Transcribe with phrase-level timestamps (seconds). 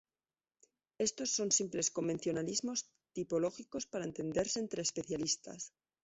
[0.97, 2.79] Estos son simples convencionalismos
[3.15, 5.61] tipológicos para entenderse entre especialistas.